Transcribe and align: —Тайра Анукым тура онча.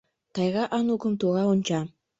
—Тайра 0.33 0.63
Анукым 0.77 1.13
тура 1.19 1.43
онча. 1.53 1.81